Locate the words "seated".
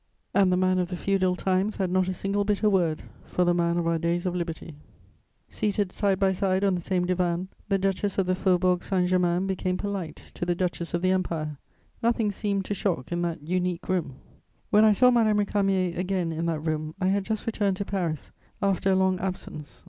5.55-5.91